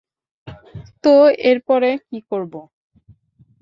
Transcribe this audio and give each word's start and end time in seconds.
তো, 1.03 1.13
এরপরে 1.43 1.89
কী 2.07 2.19
করবো? 2.29 2.59